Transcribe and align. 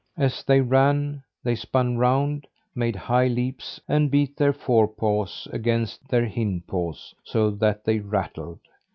As 0.17 0.43
they 0.43 0.61
ran, 0.61 1.21
they 1.43 1.53
spun 1.53 1.99
round, 1.99 2.47
made 2.73 2.95
high 2.95 3.27
leaps 3.27 3.79
and 3.87 4.09
beat 4.09 4.35
their 4.35 4.51
forepaws 4.51 5.47
against 5.53 6.07
their 6.09 6.27
hind 6.27 6.65
paws 6.65 7.13
so 7.23 7.51
that 7.51 7.83
they 7.85 7.99
rattled. 7.99 8.61